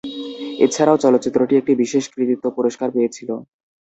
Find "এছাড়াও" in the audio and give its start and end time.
0.65-0.97